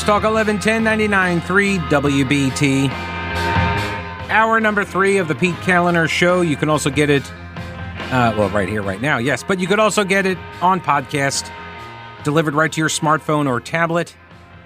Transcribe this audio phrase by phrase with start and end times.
[0.00, 0.82] News Talk 1110
[1.42, 2.88] 99.3 WBT.
[4.30, 6.40] Hour number three of the Pete Kaliner Show.
[6.40, 7.30] You can also get it,
[8.10, 11.52] uh, well, right here, right now, yes, but you could also get it on podcast,
[12.24, 14.16] delivered right to your smartphone or tablet.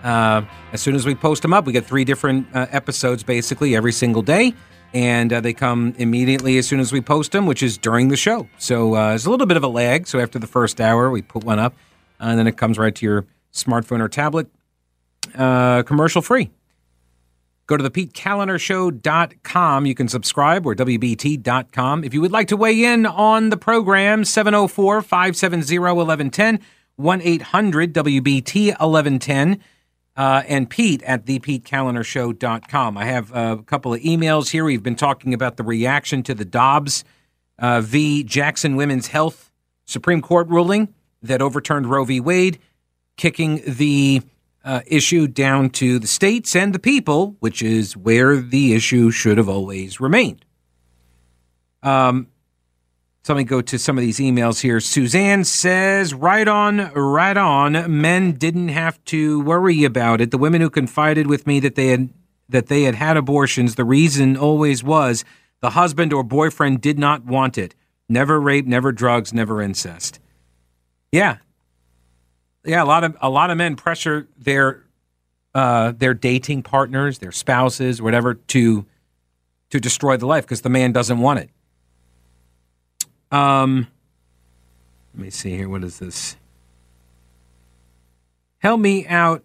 [0.05, 0.43] Uh,
[0.73, 3.93] as soon as we post them up, we get three different uh, episodes basically every
[3.93, 4.55] single day,
[4.93, 8.17] and uh, they come immediately as soon as we post them, which is during the
[8.17, 8.49] show.
[8.59, 10.07] So uh, there's a little bit of a lag.
[10.07, 11.75] So after the first hour, we put one up,
[12.21, 14.49] and then it comes right to your smartphone or tablet
[15.35, 16.51] uh, commercial free.
[17.67, 19.87] Go to the PeteKalinershow.com.
[19.87, 22.05] You can subscribe or WBT.com.
[22.05, 26.61] If you would like to weigh in on the program, 704 570 1110,
[26.97, 29.61] 1 800 WBT 1110,
[30.17, 32.99] uh, and Pete at thePeteKalinershow.com.
[32.99, 34.65] I have a couple of emails here.
[34.65, 37.03] We've been talking about the reaction to the Dobbs
[37.59, 38.23] uh, v.
[38.23, 39.51] Jackson Women's Health
[39.87, 42.21] Supreme Court ruling that overturned Roe v.
[42.21, 42.59] Wade,
[43.17, 44.23] kicking the
[44.65, 49.37] uh, issue down to the states and the people, which is where the issue should
[49.39, 50.45] have always remained.
[51.83, 52.29] Um,
[53.23, 54.81] so let me go to some of these emails here.
[54.81, 58.01] Suzanne says, right on, right on.
[58.01, 60.31] Men didn't have to worry about it.
[60.31, 62.11] The women who confided with me that they had
[62.51, 65.25] that they had had abortions, the reason always was
[65.61, 67.75] the husband or boyfriend did not want it.
[68.07, 70.21] Never rape, never drugs, never incest.
[71.11, 71.39] Yeah,
[72.65, 74.85] yeah, a lot of a lot of men pressure their
[75.55, 78.87] uh, their dating partners, their spouses, whatever, to
[79.71, 81.51] to destroy the life because the man doesn't want it.
[83.31, 83.89] Um,
[85.15, 85.69] let me see here.
[85.69, 86.37] What is this?
[88.59, 89.45] Help me out,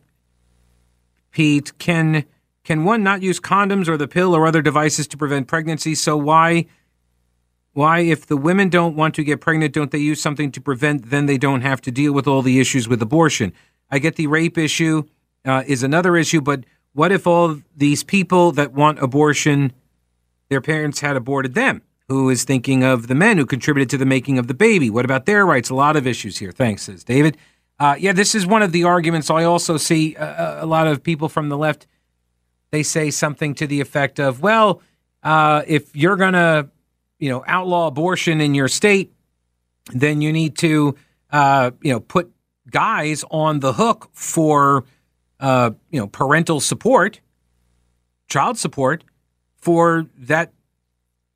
[1.32, 1.78] Pete.
[1.78, 2.26] Can
[2.64, 5.96] can one not use condoms or the pill or other devices to prevent pregnancy?
[5.96, 6.68] So why
[7.74, 11.10] why, if the women don't want to get pregnant, don't they use something to prevent?
[11.10, 13.54] Then they don't have to deal with all the issues with abortion.
[13.92, 15.04] I get the rape issue
[15.46, 19.72] uh, is another issue, but what if all these people that want abortion,
[20.50, 21.82] their parents had aborted them?
[22.08, 24.90] Who is thinking of the men who contributed to the making of the baby?
[24.90, 25.70] What about their rights?
[25.70, 26.52] A lot of issues here.
[26.52, 27.38] Thanks, says David.
[27.80, 29.30] Uh, yeah, this is one of the arguments.
[29.30, 31.86] I also see a, a, lot of people from the left.
[32.72, 34.82] They say something to the effect of, "Well,
[35.24, 36.70] uh, if you're gonna
[37.20, 39.14] you know, outlaw abortion in your state,
[39.94, 40.96] then you need to,
[41.32, 42.32] uh, you know, put
[42.70, 44.86] guys on the hook for,
[45.40, 47.20] uh, you know, parental support,
[48.28, 49.04] child support
[49.58, 50.54] for that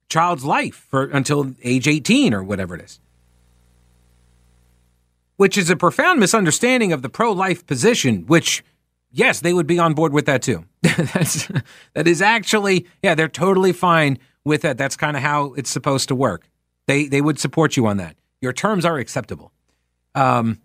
[0.10, 3.00] child's life for until age 18 or whatever it is.
[5.38, 8.64] Which is a profound misunderstanding of the pro-life position, which
[9.12, 10.66] yes, they would be on board with that too.
[10.82, 11.48] That's
[11.94, 14.78] that is actually, yeah, they're totally fine with that.
[14.78, 16.50] That's kind of how it's supposed to work.
[16.88, 18.16] They they would support you on that.
[18.42, 19.52] Your terms are acceptable.
[20.16, 20.60] Um,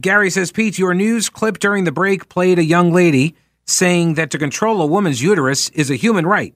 [0.00, 4.30] Gary says, Pete, your news clip during the break played a young lady saying that
[4.30, 6.54] to control a woman's uterus is a human right.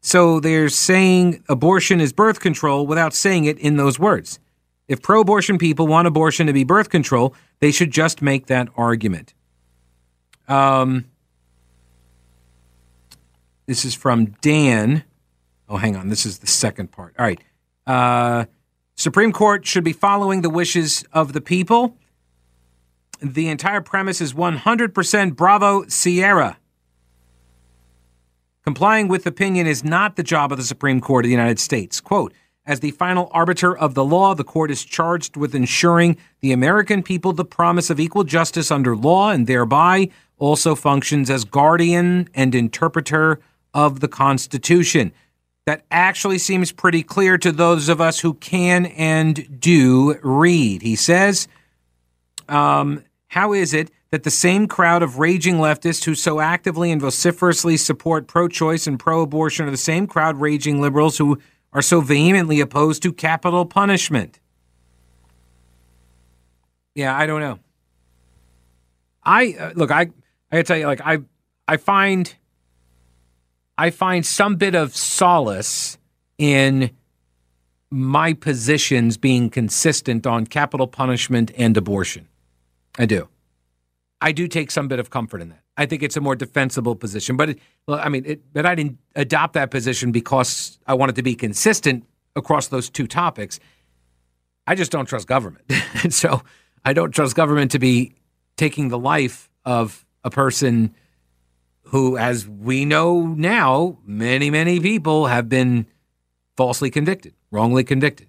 [0.00, 4.38] So they're saying abortion is birth control without saying it in those words.
[4.88, 8.68] If pro abortion people want abortion to be birth control, they should just make that
[8.76, 9.34] argument.
[10.48, 11.04] Um,
[13.66, 15.04] this is from Dan.
[15.70, 16.08] Oh, hang on.
[16.08, 17.14] This is the second part.
[17.16, 17.40] All right.
[17.86, 18.46] Uh,
[18.96, 21.96] Supreme Court should be following the wishes of the people.
[23.22, 26.58] The entire premise is 100% Bravo Sierra.
[28.64, 32.00] Complying with opinion is not the job of the Supreme Court of the United States.
[32.00, 32.34] Quote,
[32.66, 37.02] as the final arbiter of the law, the court is charged with ensuring the American
[37.02, 42.54] people the promise of equal justice under law and thereby also functions as guardian and
[42.54, 43.40] interpreter
[43.72, 45.12] of the Constitution
[45.70, 50.82] that actually seems pretty clear to those of us who can and do read.
[50.82, 51.46] He says,
[52.48, 57.00] um, How is it that the same crowd of raging leftists who so actively and
[57.00, 61.38] vociferously support pro choice and pro abortion are the same crowd raging liberals who
[61.72, 64.40] are so vehemently opposed to capital punishment?
[66.96, 67.60] Yeah, I don't know.
[69.22, 70.06] I uh, look, I I
[70.50, 71.18] gotta tell you, like I
[71.68, 72.34] I find
[73.80, 75.96] I find some bit of solace
[76.36, 76.90] in
[77.90, 82.28] my positions being consistent on capital punishment and abortion.
[82.98, 83.30] I do.
[84.20, 85.62] I do take some bit of comfort in that.
[85.78, 88.74] I think it's a more defensible position, but it, well, I mean, it, but I
[88.74, 92.04] didn't adopt that position because I wanted to be consistent
[92.36, 93.60] across those two topics.
[94.66, 95.64] I just don't trust government,
[96.02, 96.42] and so
[96.84, 98.12] I don't trust government to be
[98.58, 100.94] taking the life of a person
[101.90, 105.86] who, as we know now, many, many people have been
[106.56, 108.28] falsely convicted, wrongly convicted.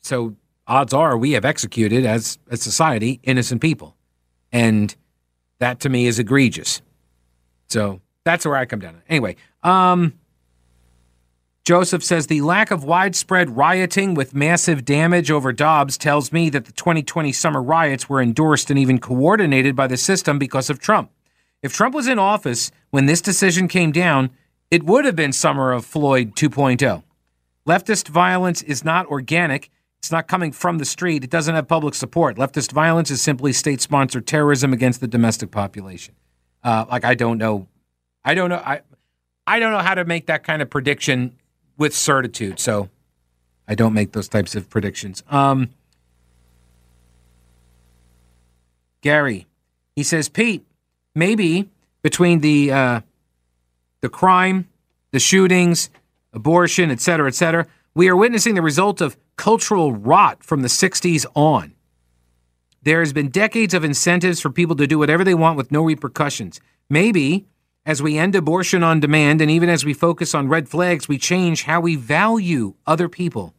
[0.00, 0.36] So
[0.66, 3.96] odds are we have executed as a society innocent people.
[4.52, 4.94] And
[5.58, 6.82] That to me is egregious.
[7.68, 9.00] So that's where I come down.
[9.08, 10.12] Anyway, um,
[11.64, 16.66] Joseph says the lack of widespread rioting with massive damage over Dobbs tells me that
[16.66, 21.10] the 2020 summer riots were endorsed and even coordinated by the system because of Trump.
[21.66, 24.30] If Trump was in office when this decision came down,
[24.70, 27.02] it would have been summer of Floyd 2.0.
[27.66, 29.68] Leftist violence is not organic.
[29.98, 31.24] It's not coming from the street.
[31.24, 32.36] It doesn't have public support.
[32.36, 36.14] Leftist violence is simply state sponsored terrorism against the domestic population.
[36.62, 37.66] Uh, like I don't know,
[38.24, 38.82] I don't know, I,
[39.44, 41.36] I don't know how to make that kind of prediction
[41.76, 42.60] with certitude.
[42.60, 42.90] So
[43.66, 45.24] I don't make those types of predictions.
[45.28, 45.70] Um,
[49.00, 49.48] Gary,
[49.96, 50.64] he says, Pete,
[51.16, 51.68] maybe
[52.02, 53.00] between the uh,
[54.02, 54.68] the crime,
[55.10, 55.90] the shootings,
[56.32, 60.68] abortion, et cetera, et cetera, we are witnessing the result of cultural rot from the
[60.68, 61.74] 60s on.
[62.82, 65.82] There has been decades of incentives for people to do whatever they want with no
[65.82, 66.60] repercussions.
[66.88, 67.46] Maybe
[67.84, 71.18] as we end abortion on demand and even as we focus on red flags, we
[71.18, 73.54] change how we value other people.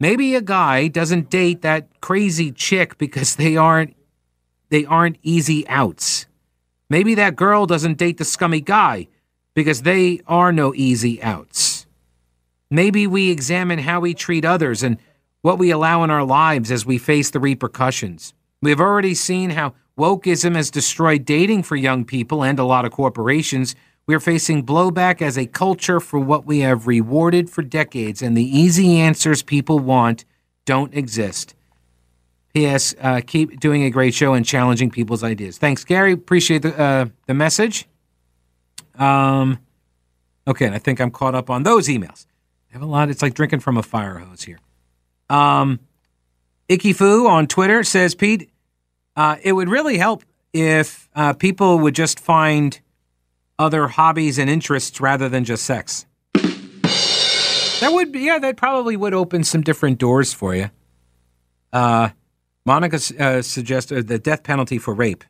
[0.00, 3.96] Maybe a guy doesn't date that crazy chick because they aren't
[4.68, 6.26] they aren't easy outs.
[6.92, 9.08] Maybe that girl doesn't date the scummy guy
[9.54, 11.86] because they are no easy outs.
[12.70, 14.98] Maybe we examine how we treat others and
[15.40, 18.34] what we allow in our lives as we face the repercussions.
[18.60, 22.84] We have already seen how Wokeism has destroyed dating for young people and a lot
[22.84, 23.74] of corporations.
[24.06, 28.36] We are facing blowback as a culture for what we have rewarded for decades, and
[28.36, 30.26] the easy answers people want
[30.66, 31.54] don't exist.
[32.54, 32.94] P.S.
[33.00, 35.58] Uh, keep doing a great show and challenging people's ideas.
[35.58, 36.12] Thanks, Gary.
[36.12, 37.86] Appreciate the uh, the message.
[38.98, 39.58] Um,
[40.46, 42.26] okay, I think I'm caught up on those emails.
[42.70, 43.10] I have a lot.
[43.10, 44.58] It's like drinking from a fire hose here.
[45.30, 45.80] Um,
[46.68, 48.50] Icky on Twitter says, Pete,
[49.16, 52.78] uh, it would really help if uh, people would just find
[53.58, 56.06] other hobbies and interests rather than just sex.
[56.34, 60.70] That would be, yeah, that probably would open some different doors for you.
[61.72, 62.10] Uh,
[62.64, 65.24] Monica uh, suggested the death penalty for rape.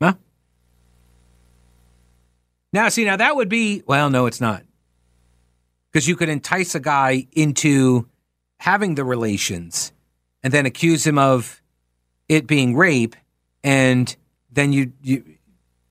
[0.00, 0.14] Huh?
[2.72, 4.62] Now, see, now that would be, well, no, it's not.
[5.90, 8.08] Because you could entice a guy into
[8.60, 9.92] having the relations
[10.42, 11.62] and then accuse him of
[12.28, 13.16] it being rape
[13.64, 14.16] and
[14.50, 15.24] then you you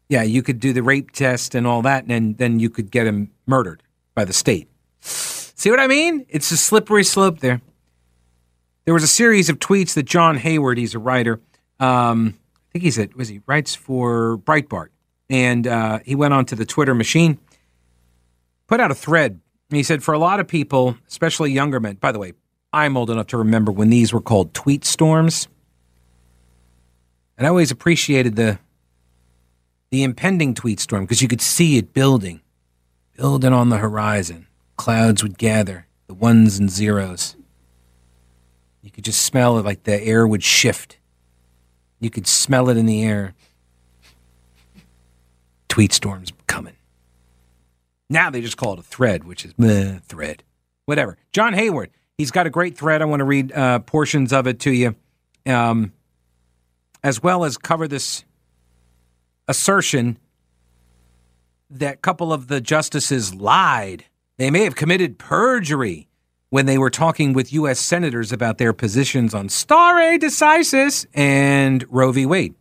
[0.10, 3.08] yeah you could do the rape test and all that and then you could get
[3.08, 3.82] him murdered
[4.14, 7.62] by the state see what i mean it's a slippery slope there
[8.88, 11.40] there was a series of tweets that john hayward he's a writer
[11.80, 14.88] um, i think he's a was he writes for breitbart
[15.30, 17.38] and uh, he went onto the twitter machine
[18.66, 19.40] put out a thread
[19.70, 22.34] he said for a lot of people especially younger men by the way
[22.74, 25.48] i'm old enough to remember when these were called tweet storms
[27.38, 28.60] and I always appreciated the
[29.90, 32.42] the impending tweet storm because you could see it building,
[33.16, 34.48] building on the horizon.
[34.76, 37.38] Clouds would gather, the ones and zeros.
[38.88, 40.98] You could just smell it like the air would shift.
[42.00, 43.36] You could smell it in the air.
[45.68, 46.78] Tweet storms coming.
[48.10, 50.42] Now they just call it a thread, which is meh, thread.
[50.86, 51.18] Whatever.
[51.34, 53.02] John Hayward, he's got a great thread.
[53.02, 54.96] I want to read uh, portions of it to you.
[55.46, 55.92] Um,
[57.04, 58.24] as well as cover this
[59.50, 60.18] assertion
[61.70, 64.06] that a couple of the justices lied.
[64.38, 66.08] They may have committed perjury
[66.50, 67.80] when they were talking with U.S.
[67.80, 72.26] senators about their positions on stare decisis and Roe v.
[72.26, 72.56] Wade.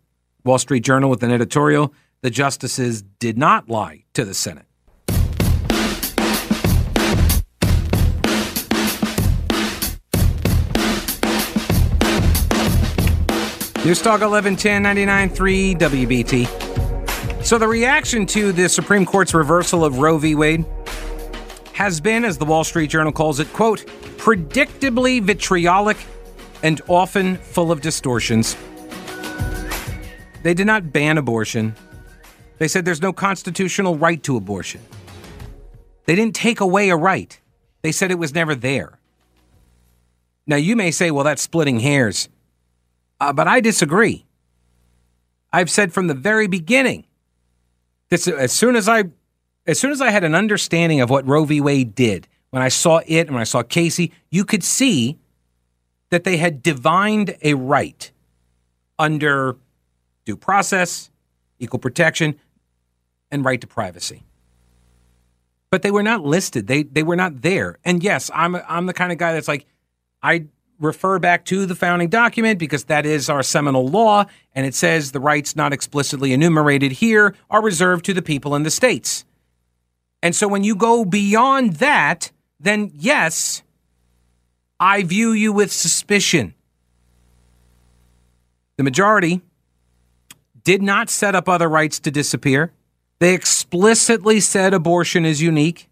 [0.44, 4.66] Wall Street Journal with an editorial the justices did not lie to the Senate.
[13.86, 17.44] Newstalk 1110 99.3 WBT.
[17.44, 20.34] So the reaction to the Supreme Court's reversal of Roe v.
[20.34, 20.64] Wade
[21.76, 23.84] has been, as the Wall Street Journal calls it, quote,
[24.16, 25.98] predictably vitriolic
[26.62, 28.56] and often full of distortions.
[30.42, 31.76] They did not ban abortion.
[32.56, 34.80] They said there's no constitutional right to abortion.
[36.06, 37.38] They didn't take away a right.
[37.82, 38.98] They said it was never there.
[40.46, 42.30] Now, you may say, well, that's splitting hairs.
[43.20, 44.24] Uh, but I disagree.
[45.52, 47.04] I've said from the very beginning,
[48.08, 49.10] this as soon as I
[49.66, 51.60] as soon as I had an understanding of what Roe v.
[51.60, 55.18] Wade did, when I saw it and when I saw Casey, you could see
[56.10, 58.10] that they had divined a right
[58.98, 59.56] under
[60.24, 61.10] due process,
[61.58, 62.38] equal protection,
[63.30, 64.22] and right to privacy.
[65.70, 66.68] But they were not listed.
[66.68, 67.78] They they were not there.
[67.84, 69.66] And yes, I'm I'm the kind of guy that's like,
[70.22, 70.46] I
[70.78, 75.12] refer back to the founding document because that is our seminal law, and it says
[75.12, 79.24] the rights not explicitly enumerated here are reserved to the people in the states.
[80.26, 83.62] And so when you go beyond that, then yes,
[84.80, 86.52] I view you with suspicion.
[88.76, 89.40] The majority
[90.64, 92.72] did not set up other rights to disappear.
[93.20, 95.88] They explicitly said abortion is unique.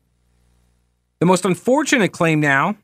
[1.21, 2.77] The most unfortunate claim now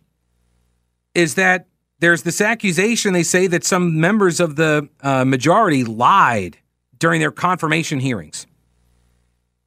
[1.16, 1.66] is that
[1.99, 6.59] there's this accusation they say that some members of the uh, majority lied
[7.00, 8.47] during their confirmation hearings.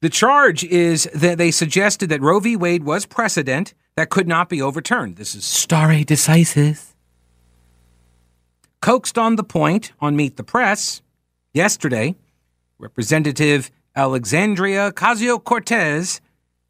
[0.04, 2.56] The charge is that they suggested that Roe v.
[2.56, 5.16] Wade was precedent that could not be overturned.
[5.16, 6.92] This is stare decisis.
[8.82, 11.00] Coaxed on the point on Meet the Press
[11.54, 12.16] yesterday,
[12.78, 16.20] Representative Alexandria Ocasio Cortez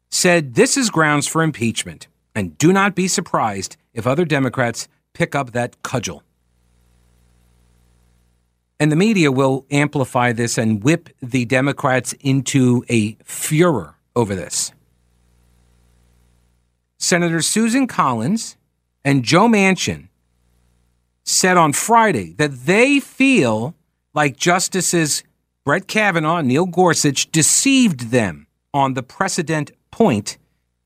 [0.09, 5.35] said this is grounds for impeachment, and do not be surprised if other Democrats pick
[5.35, 6.23] up that cudgel.
[8.79, 14.71] And the media will amplify this and whip the Democrats into a furor over this.
[16.97, 18.57] Senator Susan Collins
[19.03, 20.09] and Joe Manchin
[21.23, 23.75] said on Friday that they feel
[24.13, 25.23] like Justices
[25.63, 30.37] Brett Kavanaugh and Neil Gorsuch deceived them on the precedent point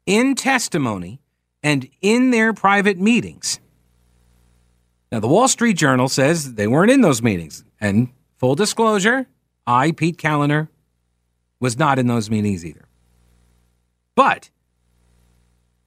[0.05, 1.19] in testimony
[1.61, 3.59] and in their private meetings.
[5.11, 7.63] Now, the Wall Street Journal says they weren't in those meetings.
[7.79, 9.27] And full disclosure,
[9.65, 10.67] I, Pete Kaliner,
[11.59, 12.87] was not in those meetings either.
[14.15, 14.49] But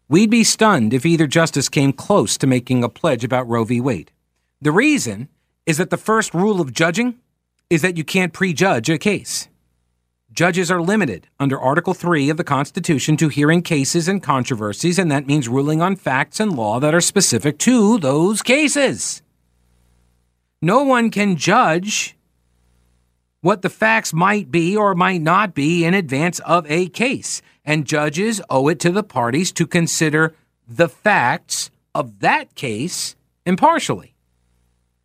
[0.09, 3.81] we'd be stunned if either justice came close to making a pledge about Roe v.
[3.81, 4.13] Wade.
[4.61, 5.29] The reason
[5.67, 7.19] is that the first rule of judging
[7.71, 9.49] is that you can't prejudge a case.
[10.33, 15.11] Judges are limited under Article 3 of the Constitution to hearing cases and controversies, and
[15.11, 19.23] that means ruling on facts and law that are specific to those cases.
[20.65, 22.17] No one can judge
[23.41, 27.85] what the facts might be or might not be in advance of a case, and
[27.85, 30.37] judges owe it to the parties to consider
[30.69, 34.15] the facts of that case impartially.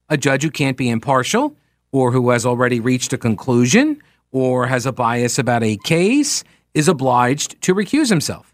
[0.09, 1.55] A judge who can't be impartial
[1.91, 3.99] or who has already reached a conclusion
[4.31, 6.43] or has a bias about a case
[6.75, 8.53] is obliged to recuse himself.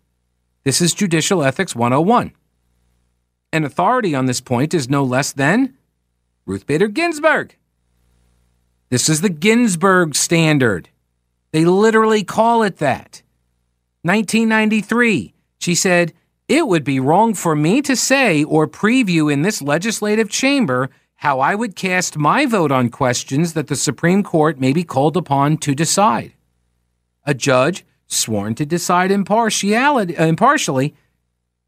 [0.64, 2.32] This is Judicial Ethics 101.
[3.52, 5.78] An authority on this point is no less than
[6.46, 7.56] Ruth Bader Ginsburg.
[8.90, 10.90] This is the Ginsburg standard.
[11.52, 13.22] They literally call it that.
[14.04, 16.14] 1993, she said,
[16.48, 21.40] It would be wrong for me to say or preview in this legislative chamber how
[21.40, 25.58] I would cast my vote on questions that the Supreme Court may be called upon
[25.60, 26.34] to decide.
[27.26, 30.94] A judge sworn to decide impartiality, uh, impartially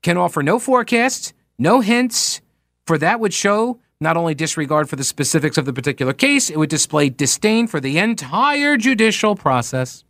[0.03, 2.41] can offer no forecasts, no hints,
[2.85, 6.57] for that would show not only disregard for the specifics of the particular case, it
[6.57, 10.03] would display disdain for the entire judicial process.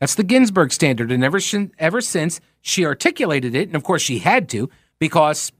[0.00, 1.38] That's the Ginsburg standard, and ever,
[1.78, 5.52] ever since she articulated it, and of course she had to, because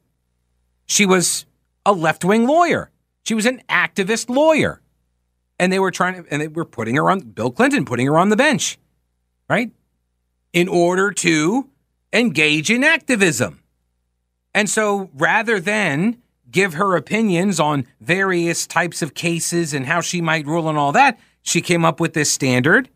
[0.86, 1.44] she was
[1.84, 2.90] a left wing lawyer.
[3.24, 4.80] She was an activist lawyer.
[5.58, 8.16] And they were trying to, and they were putting her on, Bill Clinton putting her
[8.16, 8.78] on the bench,
[9.50, 9.70] right?
[10.52, 11.68] In order to
[12.12, 13.62] engage in activism.
[14.54, 20.20] And so rather than give her opinions on various types of cases and how she
[20.20, 22.88] might rule and all that, she came up with this standard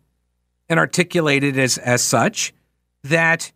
[0.69, 2.53] and articulated as, as such
[3.05, 3.53] that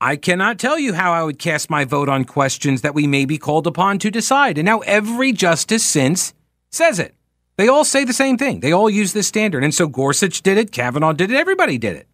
[0.00, 3.24] I cannot tell you how I would cast my vote on questions that we may
[3.24, 4.58] be called upon to decide.
[4.58, 6.34] And now every justice since
[6.70, 7.14] says it.
[7.56, 8.60] They all say the same thing.
[8.60, 9.64] They all use this standard.
[9.64, 12.06] And so Gorsuch did it, Kavanaugh did it, everybody did it.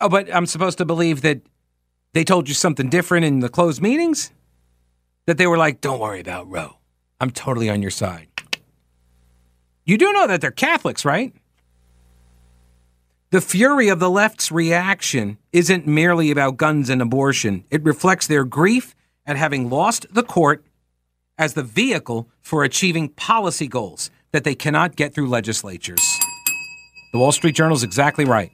[0.00, 1.40] Oh, but I'm supposed to believe that
[2.12, 4.32] they told you something different in the closed meetings?
[5.26, 6.76] That they were like, don't worry about Roe.
[7.20, 8.28] I'm totally on your side.
[9.84, 11.32] You do know that they're Catholics, right?
[13.30, 17.64] The fury of the left's reaction isn't merely about guns and abortion.
[17.70, 18.94] It reflects their grief
[19.26, 20.64] at having lost the court
[21.36, 26.18] as the vehicle for achieving policy goals that they cannot get through legislatures.
[27.12, 28.52] The Wall Street Journal is exactly right.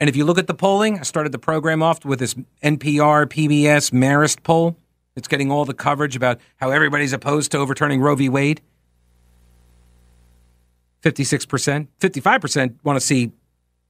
[0.00, 3.26] And if you look at the polling, I started the program off with this NPR,
[3.26, 4.76] PBS, Marist poll.
[5.14, 8.30] It's getting all the coverage about how everybody's opposed to overturning Roe v.
[8.30, 8.62] Wade.
[11.02, 13.32] 56%, 55% want to see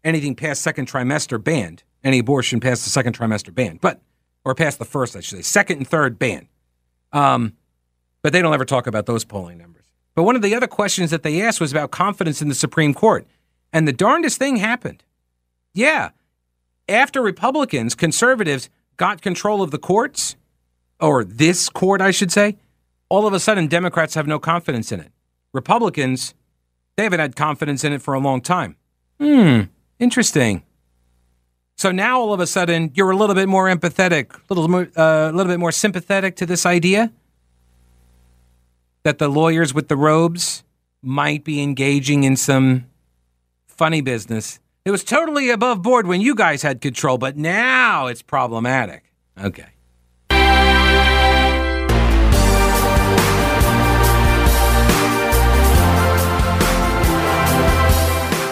[0.05, 4.01] anything past second trimester banned, any abortion past the second trimester banned, but
[4.45, 6.47] or past the first, I should say, second and third banned.
[7.13, 7.55] Um,
[8.23, 9.85] but they don't ever talk about those polling numbers.
[10.15, 12.95] But one of the other questions that they asked was about confidence in the Supreme
[12.95, 13.27] Court,
[13.73, 15.03] and the darndest thing happened.
[15.75, 16.11] Yeah,
[16.89, 20.37] after Republicans, conservatives got control of the courts,
[21.01, 22.59] or this court, I should say,
[23.09, 25.13] all of a sudden Democrats have no confidence in it.
[25.53, 26.35] Republicans,
[26.97, 28.77] they haven't had confidence in it for a long time.
[29.21, 29.63] Hmm,
[29.99, 30.63] interesting.
[31.77, 34.89] So now all of a sudden you're a little bit more empathetic, a little more,
[34.97, 37.13] uh, a little bit more sympathetic to this idea
[39.03, 40.63] that the lawyers with the robes
[41.03, 42.87] might be engaging in some
[43.67, 44.61] funny business.
[44.83, 49.13] It was totally above board when you guys had control, but now it's problematic.
[49.39, 49.67] Okay.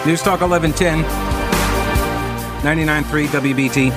[0.05, 1.03] News Talk 1110,
[2.63, 3.89] 99.3 WBT.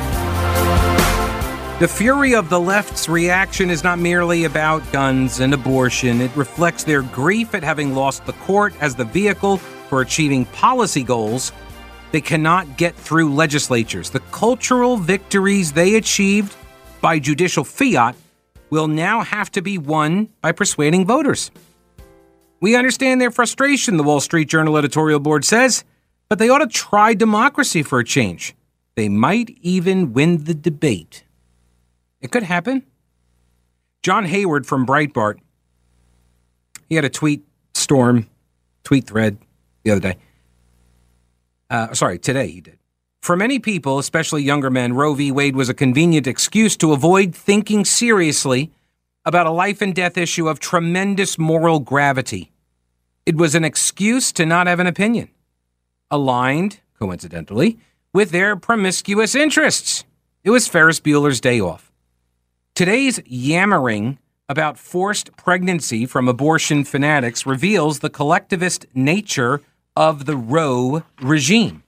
[1.81, 6.23] The fury of the left's reaction is not merely about guns and abortion.
[6.23, 11.03] It reflects their grief at having lost the court as the vehicle for achieving policy
[11.03, 11.53] goals
[12.12, 14.11] they cannot get through legislatures.
[14.11, 16.54] The cultural victories they achieved
[17.00, 18.14] by judicial fiat
[18.71, 21.50] will now have to be won by persuading voters.
[22.61, 25.85] We understand their frustration, the Wall Street Journal editorial board says,
[26.28, 28.54] but they ought to try democracy for a change.
[28.95, 31.25] They might even win the debate.
[32.21, 32.85] It could happen.
[34.02, 35.38] John Hayward from Breitbart,
[36.88, 38.28] he had a tweet storm,
[38.85, 39.38] tweet thread
[39.83, 40.16] the other day.
[41.73, 42.79] Uh, sorry, today he did.
[43.23, 45.33] For many people, especially younger men, Roe v.
[45.33, 48.71] Wade was a convenient excuse to avoid thinking seriously
[49.25, 52.52] about a life and death issue of tremendous moral gravity.
[53.25, 55.31] It was an excuse to not have an opinion,
[56.11, 57.79] aligned, coincidentally,
[58.12, 60.05] with their promiscuous interests.
[60.45, 61.91] It was Ferris Bueller's day off.
[62.75, 69.63] Today's yammering about forced pregnancy from abortion fanatics reveals the collectivist nature
[69.97, 71.83] of the Roe regime.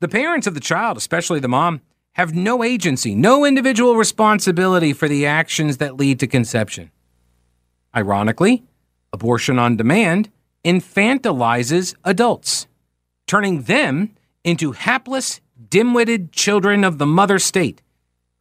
[0.00, 1.80] The parents of the child, especially the mom,
[2.12, 6.90] have no agency, no individual responsibility for the actions that lead to conception.
[7.94, 8.64] Ironically,
[9.12, 10.30] abortion on demand
[10.64, 12.66] infantilizes adults,
[13.26, 17.82] turning them into hapless, dim witted children of the mother state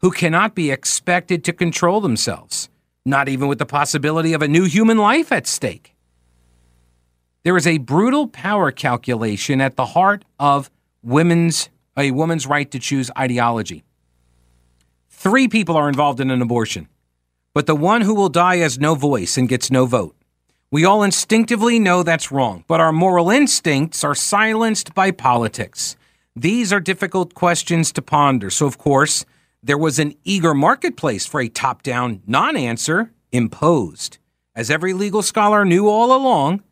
[0.01, 2.69] who cannot be expected to control themselves,
[3.05, 5.94] not even with the possibility of a new human life at stake.
[7.45, 10.71] There is a brutal power calculation at the heart of
[11.03, 13.83] women's a woman's right to choose ideology.
[15.09, 16.89] Three people are involved in an abortion,
[17.53, 20.15] but the one who will die has no voice and gets no vote.
[20.71, 25.95] We all instinctively know that's wrong, but our moral instincts are silenced by politics.
[26.35, 28.49] These are difficult questions to ponder.
[28.49, 29.23] So, of course,
[29.61, 34.17] there was an eager marketplace for a top down non answer imposed.
[34.55, 36.63] As every legal scholar knew all along,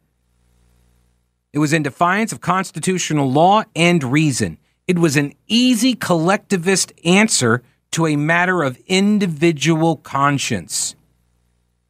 [1.54, 4.58] it was in defiance of constitutional law and reason.
[4.88, 7.62] It was an easy collectivist answer
[7.92, 10.96] to a matter of individual conscience.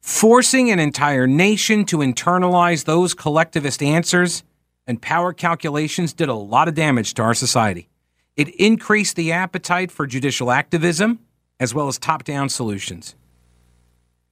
[0.02, 4.44] Forcing an entire nation to internalize those collectivist answers
[4.86, 7.88] and power calculations did a lot of damage to our society.
[8.36, 11.20] It increased the appetite for judicial activism
[11.58, 13.14] as well as top down solutions.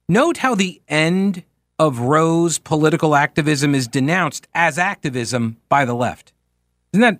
[0.07, 1.43] Note how the end
[1.83, 6.31] of Roe's political activism is denounced as activism by the left.
[6.93, 7.19] Isn't that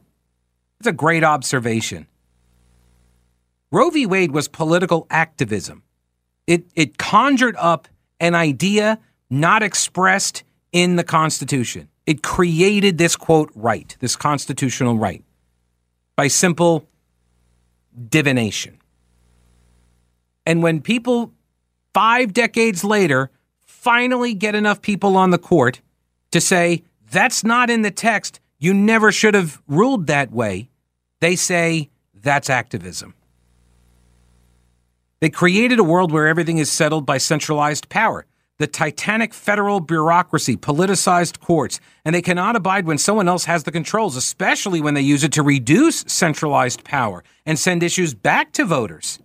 [0.80, 2.08] that's a great observation?
[3.72, 4.06] Roe v.
[4.06, 5.84] Wade was political activism.
[6.48, 7.90] It it conjured up
[8.22, 9.00] an idea
[9.30, 11.90] not expressed in the Constitution.
[12.06, 15.24] It created this quote right, this constitutional right,
[16.16, 16.88] by simple
[18.10, 18.78] divination.
[20.46, 21.34] And when people
[21.94, 23.30] five decades later
[23.84, 25.82] finally get enough people on the court
[26.32, 28.40] to say, that's not in the text.
[28.58, 30.70] You never should have ruled that way.
[31.20, 33.14] They say that's activism.
[35.20, 38.26] They created a world where everything is settled by centralized power.
[38.58, 43.72] The titanic federal bureaucracy, politicized courts, and they cannot abide when someone else has the
[43.72, 48.64] controls, especially when they use it to reduce centralized power and send issues back to
[48.64, 49.20] voters.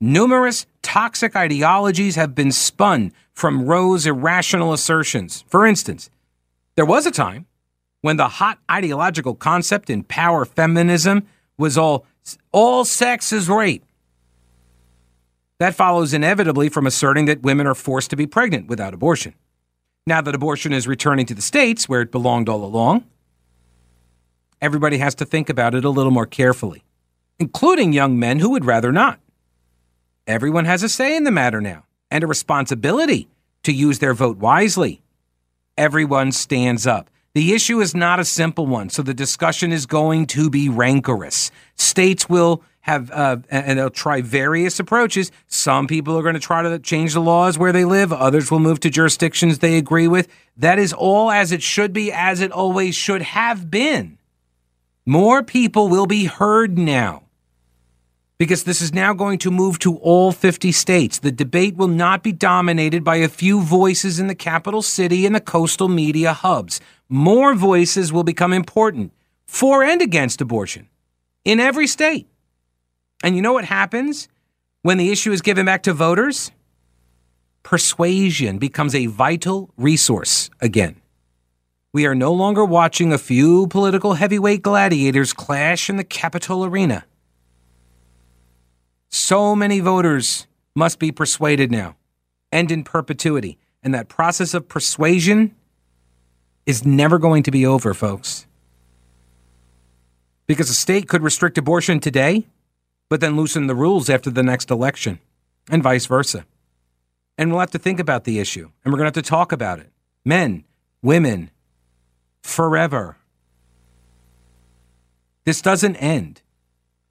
[0.00, 5.44] Numerous toxic ideologies have been spun from Roe's irrational assertions.
[5.48, 6.08] For instance,
[6.74, 7.46] there was a time
[8.00, 11.26] when the hot ideological concept in power feminism
[11.58, 12.06] was all
[12.50, 13.84] all sex is rape.
[15.58, 19.34] That follows inevitably from asserting that women are forced to be pregnant without abortion.
[20.06, 23.04] Now that abortion is returning to the states where it belonged all along,
[24.60, 26.84] everybody has to think about it a little more carefully,
[27.38, 29.20] including young men who would rather not.
[30.26, 33.28] Everyone has a say in the matter now and a responsibility
[33.62, 35.02] to use their vote wisely.
[35.76, 37.10] Everyone stands up.
[37.34, 41.50] The issue is not a simple one, so the discussion is going to be rancorous.
[41.74, 45.30] States will have uh, and they'll try various approaches.
[45.48, 48.12] Some people are going to try to change the laws where they live.
[48.12, 50.28] Others will move to jurisdictions they agree with.
[50.56, 54.16] That is all as it should be, as it always should have been.
[55.04, 57.25] More people will be heard now
[58.38, 61.18] because this is now going to move to all 50 states.
[61.18, 65.34] The debate will not be dominated by a few voices in the capital city and
[65.34, 66.80] the coastal media hubs.
[67.08, 69.12] More voices will become important
[69.46, 70.88] for and against abortion
[71.44, 72.26] in every state.
[73.22, 74.28] And you know what happens
[74.82, 76.50] when the issue is given back to voters?
[77.62, 80.96] Persuasion becomes a vital resource again.
[81.92, 87.06] We are no longer watching a few political heavyweight gladiators clash in the Capitol arena.
[89.16, 91.96] So many voters must be persuaded now
[92.52, 93.58] and in perpetuity.
[93.82, 95.54] And that process of persuasion
[96.66, 98.46] is never going to be over, folks.
[100.46, 102.46] Because a state could restrict abortion today
[103.08, 105.20] but then loosen the rules after the next election,
[105.70, 106.44] and vice versa.
[107.38, 109.52] And we'll have to think about the issue, and we're going to have to talk
[109.52, 109.90] about it.
[110.24, 110.64] Men,
[111.02, 111.50] women,
[112.42, 113.16] forever.
[115.44, 116.42] This doesn't end.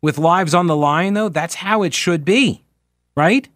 [0.05, 2.63] With lives on the line, though, that's how it should be,
[3.17, 3.49] right?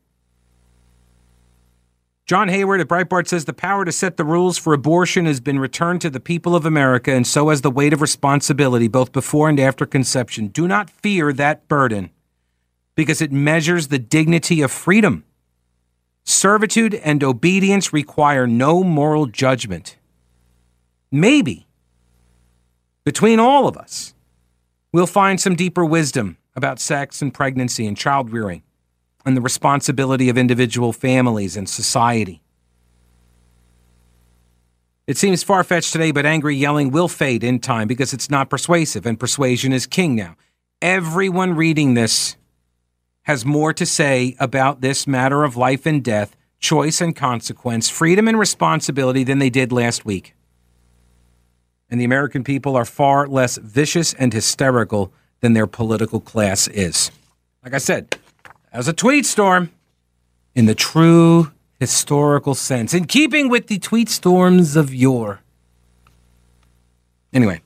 [2.25, 5.59] John Hayward at Breitbart says the power to set the rules for abortion has been
[5.59, 9.47] returned to the people of America, and so has the weight of responsibility both before
[9.47, 10.47] and after conception.
[10.47, 12.09] Do not fear that burden
[12.95, 15.25] because it measures the dignity of freedom.
[16.23, 19.97] Servitude and obedience require no moral judgment.
[21.11, 21.67] Maybe
[23.03, 24.15] between all of us,
[24.91, 28.63] we'll find some deeper wisdom about sex and pregnancy and child rearing
[29.25, 32.41] and the responsibility of individual families and society.
[35.07, 38.49] It seems far fetched today, but angry yelling will fade in time because it's not
[38.49, 40.35] persuasive, and persuasion is king now.
[40.81, 42.37] Everyone reading this
[43.23, 48.27] has more to say about this matter of life and death, choice and consequence, freedom
[48.27, 50.35] and responsibility than they did last week.
[51.89, 57.11] And the American people are far less vicious and hysterical than their political class is.
[57.63, 58.17] Like I said,
[58.71, 59.71] as a tweet storm
[60.55, 65.39] in the true historical sense, in keeping with the tweet storms of yore.
[67.31, 67.61] Anyway,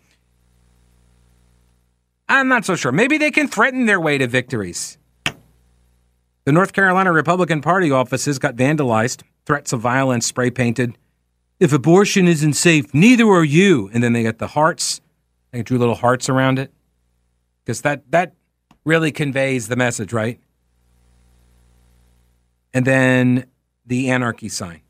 [2.29, 2.91] I'm not so sure.
[2.91, 4.97] Maybe they can threaten their way to victories.
[6.45, 10.97] The North Carolina Republican Party offices got vandalized, threats of violence spray painted.
[11.59, 13.89] If abortion isn't safe, neither are you.
[13.93, 14.99] And then they got the hearts.
[15.51, 16.71] They drew little hearts around it.
[17.63, 18.33] Because that, that
[18.85, 20.39] really conveys the message, right?
[22.73, 23.45] And then
[23.85, 24.81] the anarchy sign.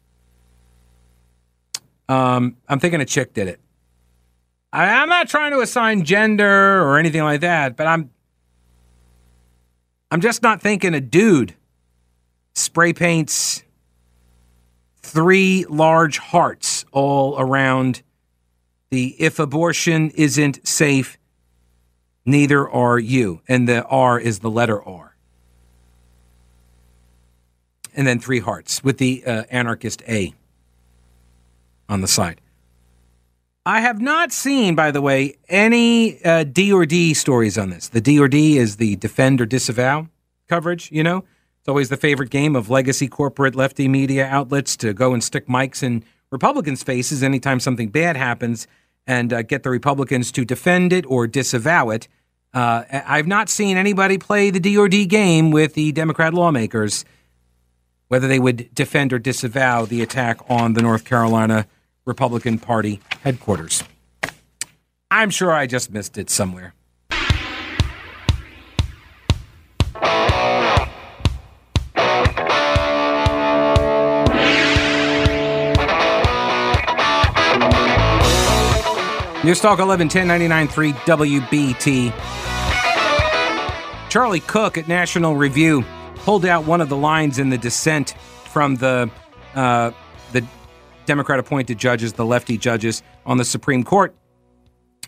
[2.09, 3.59] Um, I'm thinking a chick did it.
[4.71, 8.09] I, I'm not trying to assign gender or anything like that, but I'm
[10.11, 11.55] I'm just not thinking a dude
[12.53, 13.63] spray paints
[15.01, 18.03] three large hearts all around
[18.89, 21.17] the if abortion isn't safe,
[22.25, 23.41] neither are you.
[23.47, 25.15] And the R is the letter R.
[27.95, 30.33] And then three hearts with the uh, anarchist A
[31.87, 32.41] on the side.
[33.65, 37.87] I have not seen, by the way, any uh, D or D stories on this.
[37.87, 40.09] The D or D is the defend or disavow
[40.49, 41.23] coverage, you know?
[41.59, 45.47] It's always the favorite game of legacy corporate lefty media outlets to go and stick
[45.47, 48.67] mics in Republicans' faces anytime something bad happens
[49.05, 52.07] and uh, get the Republicans to defend it or disavow it.
[52.53, 57.03] Uh, I've not seen anybody play the D or D game with the Democrat lawmakers,
[58.07, 61.65] whether they would defend or disavow the attack on the North Carolina
[62.05, 63.83] Republican Party headquarters.
[65.09, 66.73] I'm sure I just missed it somewhere.
[79.43, 82.13] News Talk 11 1099 WBT.
[84.09, 85.83] Charlie Cooke at National Review
[86.15, 88.13] pulled out one of the lines in the dissent
[88.45, 89.11] from the
[89.53, 89.91] uh,
[90.31, 90.45] the
[91.05, 94.15] Democrat appointed judges, the lefty judges on the Supreme Court.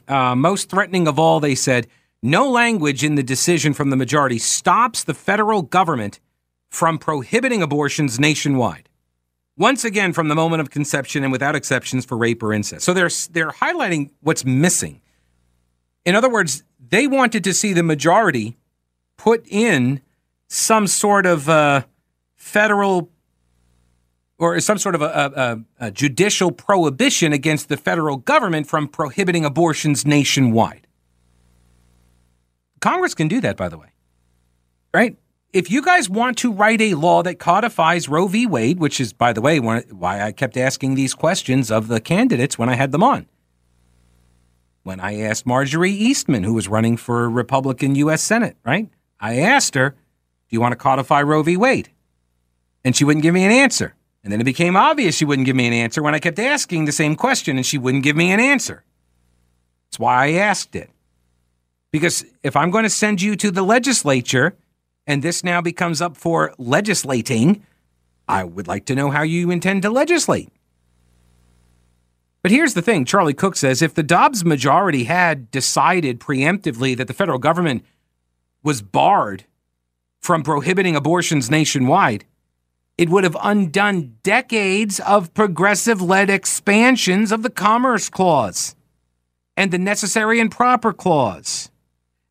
[0.06, 1.88] Uh, most threatening of all, they said,
[2.22, 6.20] no language in the decision from the majority stops the federal government
[6.70, 8.90] from prohibiting abortions nationwide.
[9.58, 12.84] Once again, from the moment of conception and without exceptions for rape or incest.
[12.84, 15.02] So they're, they're highlighting what's missing.
[16.04, 18.58] In other words, they wanted to see the majority
[19.18, 20.02] put in
[20.48, 21.84] some sort of uh,
[22.36, 23.10] federal
[24.38, 29.46] or some sort of a, a, a, judicial prohibition against the federal government from prohibiting
[29.46, 30.88] abortions nationwide.
[32.82, 33.88] Congress can do that, by the way.
[34.94, 35.18] right?
[35.56, 38.46] If you guys want to write a law that codifies Roe v.
[38.46, 42.60] Wade, which is, by the way, why I kept asking these questions of the candidates
[42.60, 43.26] when I had them on.
[44.84, 48.22] When I asked Marjorie Eastman, who was running for Republican U.S.
[48.22, 48.90] Senate, right?
[49.22, 49.96] I asked her, Do
[50.50, 51.56] you want to codify Roe v.
[51.56, 51.88] Wade?
[52.84, 53.96] And she wouldn't give me an answer.
[54.26, 56.84] And then it became obvious she wouldn't give me an answer when I kept asking
[56.84, 58.84] the same question and she wouldn't give me an answer.
[59.88, 60.90] That's why I asked it.
[61.94, 64.58] Because if I'm going to send you to the legislature
[65.08, 67.64] and this now becomes up for legislating,
[68.28, 70.50] I would like to know how you intend to legislate.
[72.42, 73.06] But here's the thing.
[73.06, 77.84] Charlie Cooke says if the Dobbs majority had decided preemptively that the federal government
[78.62, 79.46] was barred
[80.20, 82.26] from prohibiting abortions nationwide,
[82.98, 88.76] it would have undone decades of progressive led expansions of the Commerce Clause
[89.58, 91.70] and the Necessary and Proper Clause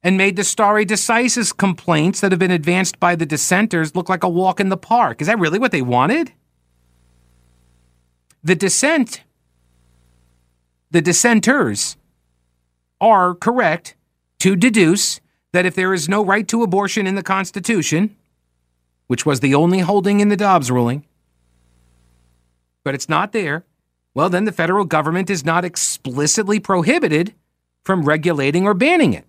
[0.05, 4.23] and made the stare decisis complaints that have been advanced by the dissenters look like
[4.23, 5.23] a walk in the park.
[5.23, 6.31] Is that really what they wanted?
[8.43, 9.23] The dissent,
[10.90, 11.97] the dissenters
[13.01, 13.97] are correct
[14.40, 15.21] to deduce
[15.53, 18.14] that if there is no right to abortion in the Constitution,
[19.07, 21.07] which was the only holding in the Dobbs ruling,
[22.83, 23.64] but it's not there,
[24.12, 27.33] well, then the federal government is not explicitly prohibited
[27.83, 29.27] from regulating or banning it.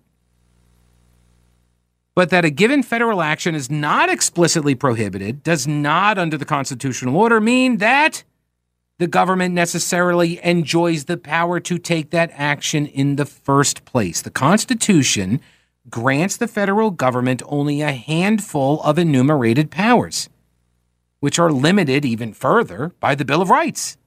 [2.16, 7.14] But that a given federal action is not explicitly prohibited does not, under the constitutional
[7.14, 8.24] order, mean that
[8.98, 14.22] the government necessarily enjoys the power to take that action in the first place.
[14.22, 15.42] The Constitution
[15.90, 20.30] grants the federal government only a handful of enumerated powers,
[21.20, 23.98] which are limited even further by the Bill of Rights.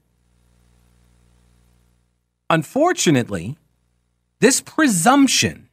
[2.49, 3.55] Unfortunately,
[4.39, 5.68] this presumption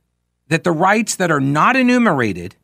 [0.49, 2.57] that the rights that are not enumerated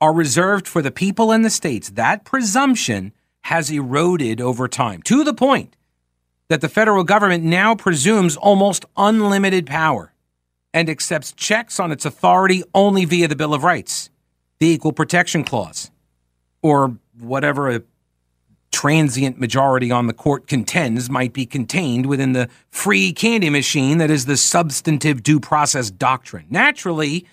[0.00, 5.22] are reserved for the people and the states, that presumption has eroded over time to
[5.24, 5.76] the point
[6.48, 10.12] that the federal government now presumes almost unlimited power
[10.72, 14.10] and accepts checks on its authority only via the Bill of Rights,
[14.58, 15.90] the Equal Protection Clause,
[16.62, 17.82] or whatever a
[18.74, 24.10] transient majority on the court contends might be contained within the free candy machine that
[24.10, 26.44] is the substantive due process doctrine.
[26.50, 27.24] Naturally,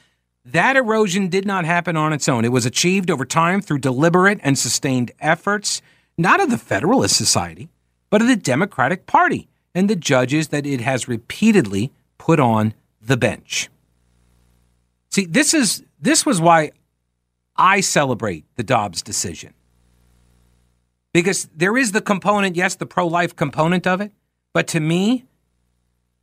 [0.45, 2.45] that erosion did not happen on its own.
[2.45, 5.81] It was achieved over time through deliberate and sustained efforts,
[6.15, 7.69] not of the Federalist Society,
[8.11, 13.17] but of the Democratic Party and the judges that it has repeatedly put on the
[13.17, 13.67] bench.
[15.09, 16.71] See, this is this was why
[17.57, 19.55] I celebrate the Dobbs decision.
[21.13, 24.11] Because there is the component, yes, the pro-life component of it,
[24.53, 25.25] but to me,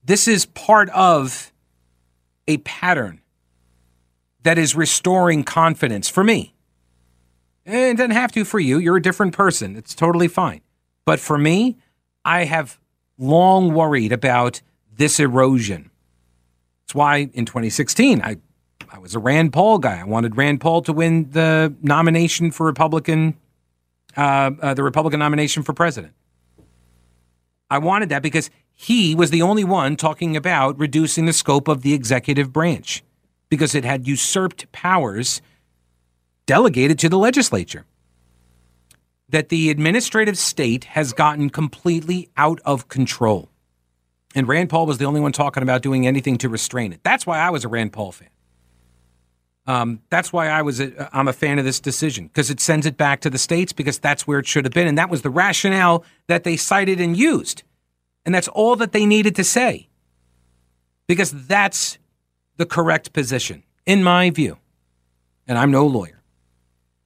[0.04, 1.52] this is part of
[2.46, 3.20] a pattern
[4.42, 6.54] that is restoring confidence for me.
[7.66, 8.78] And it doesn't have to for you.
[8.78, 9.76] You're a different person.
[9.76, 10.62] It's totally fine.
[11.04, 11.76] But for me,
[12.24, 12.78] I have
[13.18, 14.62] long worried about
[14.96, 15.90] this erosion
[16.88, 18.38] that's why in 2016, I,
[18.90, 20.00] I was a Rand Paul guy.
[20.00, 23.36] I wanted Rand Paul to win the nomination for Republican,
[24.18, 26.12] uh, uh, the Republican nomination for president.
[27.70, 31.82] I wanted that because he was the only one talking about reducing the scope of
[31.82, 33.04] the executive branch
[33.48, 35.40] because it had usurped powers
[36.46, 37.84] delegated to the legislature.
[39.28, 43.50] That the administrative state has gotten completely out of control.
[44.34, 47.00] And Rand Paul was the only one talking about doing anything to restrain it.
[47.02, 48.30] That's why I was a Rand Paul fan.
[49.68, 52.86] Um, that's why I was a, I'm a fan of this decision because it sends
[52.86, 55.20] it back to the states because that's where it should have been, and that was
[55.20, 57.64] the rationale that they cited and used,
[58.24, 59.90] and that's all that they needed to say
[61.06, 61.98] because that's
[62.56, 64.56] the correct position in my view,
[65.46, 66.22] and I'm no lawyer.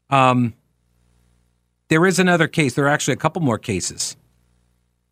[0.09, 0.55] Um,
[1.89, 2.75] there is another case.
[2.75, 4.17] There are actually a couple more cases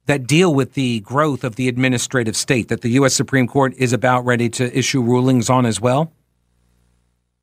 [0.07, 3.13] that deal with the growth of the administrative state that the U.S.
[3.13, 6.13] Supreme Court is about ready to issue rulings on as well.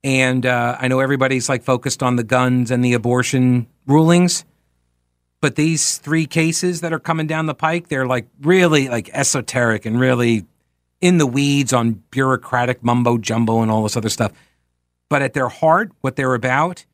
[0.08, 4.46] And uh, I know everybody's like focused on the guns and the abortion rulings,
[5.42, 9.86] but these three cases that are coming down the pike, they're like really like esoteric
[9.86, 10.46] and really
[11.02, 14.32] in the weeds on bureaucratic mumbo jumbo and all this other stuff.
[15.10, 16.86] But at their heart, what they're about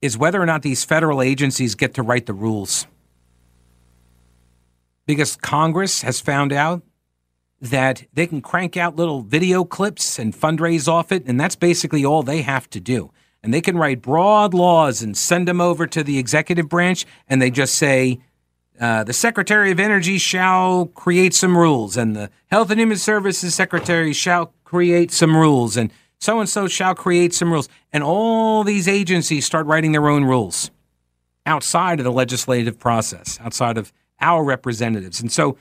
[0.00, 2.86] is whether or not these federal agencies get to write the rules
[5.04, 6.84] because Congress has found out
[7.60, 12.04] that they can crank out little video clips and fundraise off it, and that's basically
[12.04, 13.10] all they have to do.
[13.42, 17.40] And they can write broad laws and send them over to the executive branch, and
[17.40, 18.18] they just say,
[18.78, 23.54] uh, the Secretary of Energy shall create some rules, and the Health and Human Services
[23.54, 27.68] Secretary shall create some rules, and so and so shall create some rules.
[27.92, 30.70] And all these agencies start writing their own rules
[31.46, 35.20] outside of the legislative process, outside of our representatives.
[35.20, 35.56] And so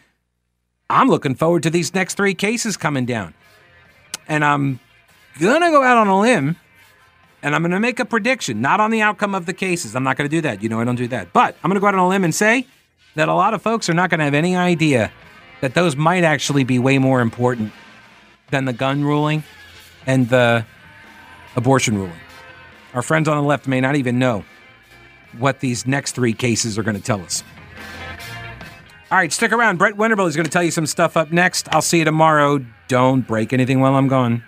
[0.89, 3.33] I'm looking forward to these next three cases coming down.
[4.27, 4.79] And I'm
[5.39, 6.57] going to go out on a limb
[7.41, 9.95] and I'm going to make a prediction, not on the outcome of the cases.
[9.95, 10.63] I'm not going to do that.
[10.63, 11.31] You know, I don't do that.
[11.31, 12.65] But I'm going to go out on a limb and say
[13.15, 15.11] that a lot of folks are not going to have any idea
[15.61, 17.71] that those might actually be way more important
[18.49, 19.43] than the gun ruling
[20.05, 20.65] and the
[21.55, 22.19] abortion ruling.
[22.93, 24.43] Our friends on the left may not even know
[25.37, 27.43] what these next three cases are going to tell us.
[29.15, 29.77] All right, stick around.
[29.77, 31.73] Brett Winterble is going to tell you some stuff up next.
[31.73, 32.59] I'll see you tomorrow.
[32.89, 34.43] Don't break anything while I'm gone.